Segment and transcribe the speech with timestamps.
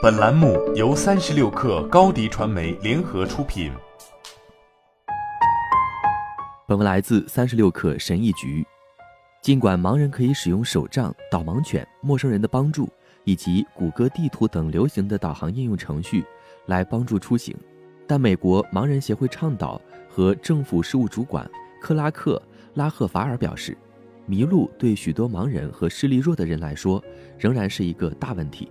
[0.00, 3.72] 本栏目由三十六氪高低传媒联合出品。
[6.68, 8.64] 本文来自三十六氪神译局。
[9.42, 12.88] 尽管盲人可以使用手杖、导盲犬、陌生人的帮助
[13.24, 16.24] 以及谷歌地图等流行的导航应用程序
[16.66, 17.56] 来帮助出行，
[18.06, 22.40] 但美国盲人协会倡导和政府事务主管克拉克·
[22.74, 23.76] 拉赫法尔表示，
[24.26, 27.02] 迷路对许多盲人和视力弱的人来说
[27.36, 28.70] 仍然是一个大问题。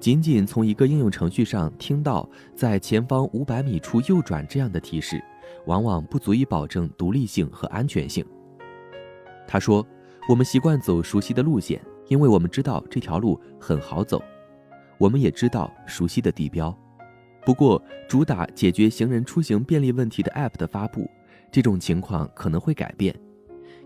[0.00, 5.22] 仅仅从一个应用程序上听到在前方五百米处右转这样的提示，
[5.66, 8.24] 往往不足以保证独立性和安全性。
[9.46, 9.86] 他说。
[10.28, 14.22] 我们习惯走熟悉的路线，因为我们知道这条路很好走。
[14.98, 16.78] 我们也知道熟悉的地标。
[17.46, 21.10] 不过，主打解决行人出行便利问题的 App 的发布，
[21.50, 23.18] 这种情况可能会改变。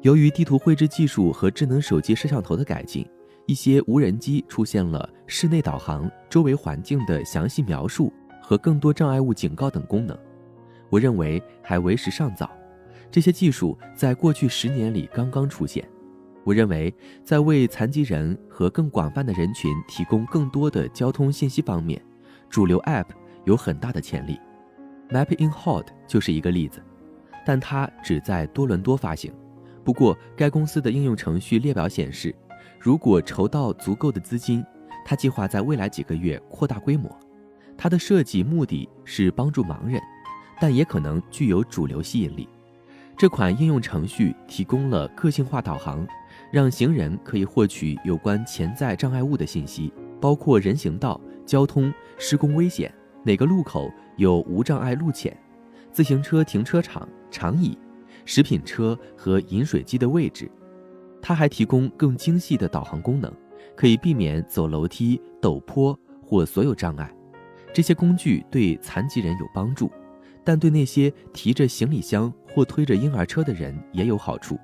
[0.00, 3.08] 由于地图绘制技术和智能手机摄像头的改进，
[3.46, 10.16] 一些无人机出现了室内导航、周围环境的详细描述和更多障碍物警告等功能。
[10.88, 12.50] 我认为还为时尚早。
[13.10, 15.86] 这些技术在过去十年里刚刚出现。
[16.44, 22.02] 我认为，在为残疾人和更广泛的人群提供更多的交通信息方面，
[22.48, 23.06] 主流 App
[23.44, 24.40] 有很大的潜力。
[25.10, 26.82] Map in Hod 就是一个例子，
[27.46, 29.32] 但它只在多伦多发行。
[29.84, 32.34] 不过，该公司的应用程序列表显示，
[32.78, 34.64] 如果筹到足够的资金，
[35.04, 37.10] 它计划在未来几个月扩大规模。
[37.76, 40.00] 它的设计目的是帮助盲人，
[40.60, 42.48] 但也可能具有主流吸引力。
[43.16, 46.06] 这款应用程序提供了个性化导航。
[46.50, 55.36] 让行人可以获取有关潜在障碍物的信息，包括人行道、交通、施工危险、哪个路口有无障碍路浅、
[55.90, 57.76] 自行车停车场、长椅、
[58.24, 60.50] 食品车和饮水机的位置。
[61.22, 63.32] 它还提供更精细的导航功能，
[63.74, 67.10] 可以避免走楼梯、陡坡或所有障碍。
[67.72, 69.90] 这些工具对残疾人有帮助，
[70.44, 74.58] 但对那些提着行李箱或推着婴儿车的人也有好处。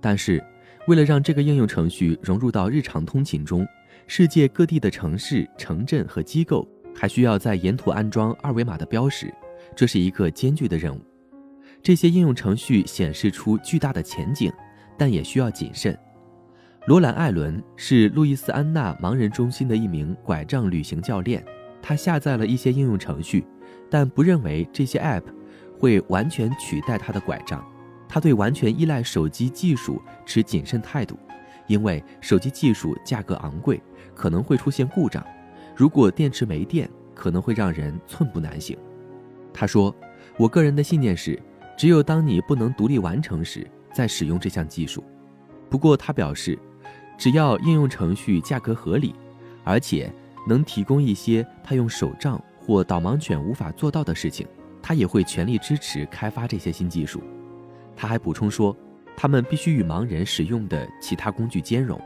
[0.00, 0.44] 但是。
[0.86, 3.66] 为了让这个应用程序融入到日常通勤中，
[4.06, 9.34] 世界各地的城市、城镇和机构还需要在沿途安装二维码的标识，
[9.74, 11.00] 这是一个艰巨的任务。
[11.82, 14.52] 这些应用程序显示出巨大的前景，
[14.96, 15.96] 但也需要谨慎。
[16.86, 21.44] 罗兰·艾伦是路易斯安那盲人中心的一名拐杖旅行教练，
[21.82, 23.44] 他下载了一些应用程序，
[23.90, 25.24] 但不认为这些 App
[25.78, 27.64] 会完全取代他的拐杖。
[28.08, 31.18] 他对完全依赖手机技术持谨慎态度，
[31.66, 33.82] 因为手机技术价格昂贵，
[34.14, 35.26] 可能会出现故障。
[35.74, 38.78] 如果电池没电，可能会让人寸步难行。
[39.52, 39.92] 他说
[40.38, 41.36] ：“我个人的信念是，
[41.76, 45.02] 只有当你不能独立完成时，在使用这项技术。”
[45.70, 46.58] 不过他表示，
[47.16, 49.14] 只要应用程序价格合理，
[49.64, 50.12] 而且
[50.46, 54.46] 能提供一些他用手杖或导盲犬无法做到的事情，
[54.82, 57.22] 他也会全力支持开发这些新技术。
[57.96, 58.76] 他还补充说，
[59.16, 61.98] 他们必须与盲人使用的其他工具兼容。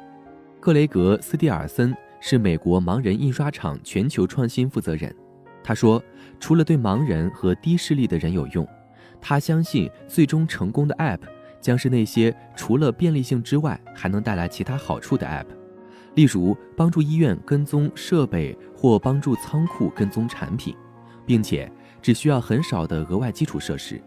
[0.61, 5.15] 克雷格·斯蒂尔森是美国盲人印刷厂全球创新负责人。
[5.62, 6.03] 他说，
[6.39, 8.67] 除了对盲人和低视力的人有用，
[9.21, 11.21] 他相信最终成功的 App
[11.60, 15.47] 将是那些除了便利性之外还能带来其他好处的 App，
[16.15, 20.75] 例如帮助医院跟踪设备或帮助仓库跟踪产品，
[21.26, 24.00] 并且只需要很少的额外基础设施。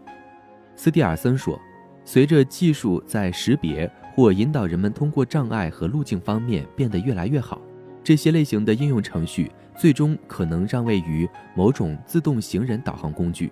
[0.76, 1.58] 斯蒂尔森说。
[2.06, 7.58] 随着技术在识别或引导人们通过障碍和路径方面变得越来越好，
[8.02, 13.50] 这些类型的应用程序最终可能让位于某种自动行人导航工具。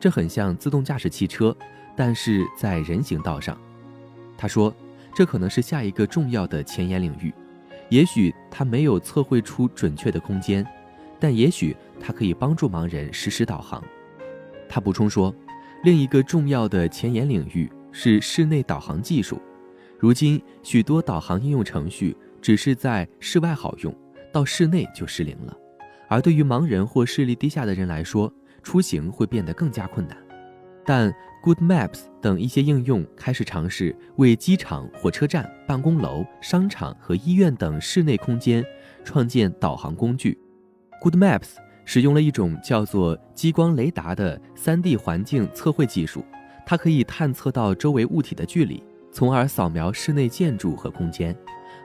[0.00, 1.56] 这很像自动驾驶汽车，
[1.96, 3.56] 但是在人行道上。
[4.36, 4.74] 他说，
[5.14, 7.32] 这可能是下一个重要的前沿领域。
[7.88, 10.66] 也许它没有测绘出准确的空间，
[11.20, 13.82] 但也许它可以帮助盲人实时导航。
[14.68, 15.34] 他补充说，
[15.84, 17.70] 另一个重要的前沿领域。
[17.94, 19.38] 是室内导航技术。
[19.98, 23.94] 如今，许多导航应用程序只是在室外好用，
[24.32, 25.54] 到室内就失灵了。
[26.08, 28.32] 而对于盲人或视力低下的人来说，
[28.62, 30.16] 出行会变得更加困难。
[30.84, 38.64] 但 Good Maps 等一些应用开始尝试为机场、火车站、办公楼、商场和医院等室内空间
[39.04, 40.38] 创建导航工具。
[41.00, 46.24] Good Maps 使用了一种叫做激光雷达的 3D 环境测绘技术。
[46.64, 48.80] 它可以探测到周围物体的距离，
[49.10, 51.36] 从而扫描室内建筑和空间。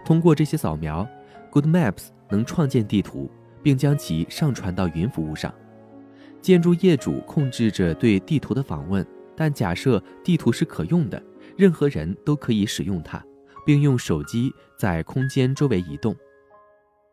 [0.05, 1.05] 通过这些扫描
[1.49, 3.29] ，Good Maps 能创建地图，
[3.63, 5.51] 并将其上传到云服务上。
[6.41, 9.05] 建筑业主控制着对地图的访问，
[9.35, 11.21] 但假设地图是可用的，
[11.57, 13.23] 任何人都可以使用它，
[13.65, 16.15] 并用手机在空间周围移动。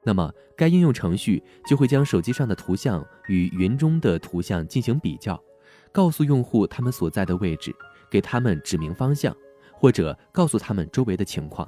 [0.04, 5.42] 那么该应用程序就会将手机上的图像与云中的图像进行比较，
[5.90, 7.74] 告诉用户他们所在的位置，
[8.10, 9.34] 给他们指明方向，
[9.72, 11.66] 或者告诉他们周围的情况。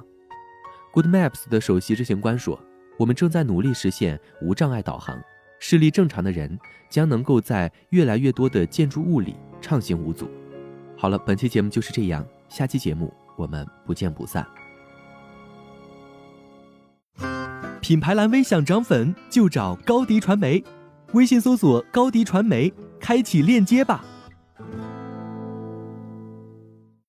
[0.93, 2.59] Good Maps 的首席执行官说
[2.97, 5.19] ：“我们正在努力实现无障碍导航，
[5.59, 6.57] 视力正常的人
[6.89, 10.29] 将能够在越来越多的建筑物里畅行无阻。”
[10.97, 14.45] 好了，本期节目就是这样，下期节目我们不见不散。
[17.81, 20.63] 品牌蓝 V 想涨粉就找高迪传媒，
[21.13, 24.03] 微信搜索高迪传媒，开启链接吧。